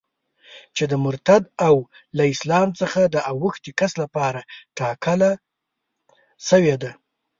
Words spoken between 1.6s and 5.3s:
او له اسلام څخه د اوښتي کس لپاره ټاکله